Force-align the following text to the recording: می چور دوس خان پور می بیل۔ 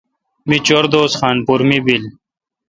می 0.47 0.57
چور 0.65 0.83
دوس 0.93 1.11
خان 1.19 1.37
پور 1.45 1.61
می 1.69 1.79
بیل۔ 1.85 2.03